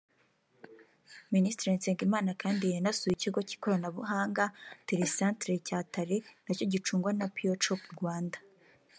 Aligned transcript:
Minisitiri 1.33 1.69
Nsengimana 1.77 2.31
kandi 2.41 2.63
yanasuye 2.75 3.13
ikigo 3.15 3.39
cy’ikoranabuhanga 3.47 4.43
(telecentre) 4.87 5.53
cya 5.67 5.79
Tare 5.93 6.17
nacyo 6.45 6.65
gicungwa 6.71 7.11
na 7.19 7.25
Biocoop 7.35 7.81
Rwanda 7.97 8.37